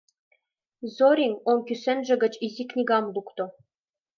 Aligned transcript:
Зорин 0.95 1.33
оҥ 1.49 1.57
кӱсенже 1.67 2.15
гыч 2.23 2.33
изи 2.45 2.63
книгам 2.71 3.05
лукто. 3.15 3.45